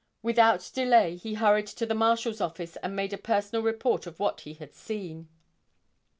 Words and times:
Without 0.23 0.71
delay 0.73 1.15
he 1.15 1.35
hurried 1.35 1.67
to 1.67 1.85
the 1.85 1.93
Marshal's 1.93 2.41
office 2.41 2.75
and 2.77 2.95
made 2.95 3.13
a 3.13 3.19
personal 3.19 3.61
report 3.61 4.07
of 4.07 4.19
what 4.19 4.41
he 4.41 4.55
had 4.55 4.73
seen. 4.73 5.29